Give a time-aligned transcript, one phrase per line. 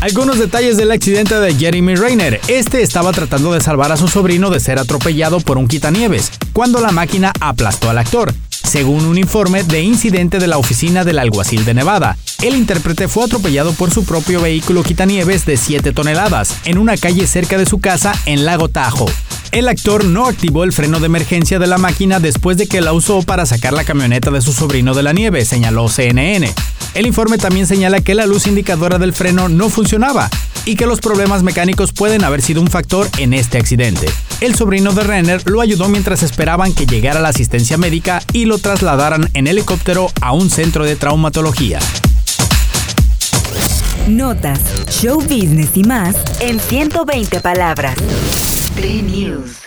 [0.00, 2.40] Algunos detalles del accidente de Jeremy Rayner.
[2.48, 6.80] Este estaba tratando de salvar a su sobrino de ser atropellado por un quitanieves, cuando
[6.80, 8.34] la máquina aplastó al actor.
[8.50, 13.26] Según un informe de incidente de la oficina del alguacil de Nevada, el intérprete fue
[13.26, 17.80] atropellado por su propio vehículo quitanieves de 7 toneladas en una calle cerca de su
[17.80, 19.12] casa en Lago Tahoe.
[19.52, 22.92] El actor no activó el freno de emergencia de la máquina después de que la
[22.92, 26.52] usó para sacar la camioneta de su sobrino de la nieve, señaló CNN.
[26.94, 30.30] El informe también señala que la luz indicadora del freno no funcionaba
[30.64, 34.06] y que los problemas mecánicos pueden haber sido un factor en este accidente.
[34.40, 38.58] El sobrino de Renner lo ayudó mientras esperaban que llegara la asistencia médica y lo
[38.58, 41.80] trasladaran en helicóptero a un centro de traumatología.
[44.06, 47.96] Notas, show business y más en 120 palabras.
[48.76, 49.64] News.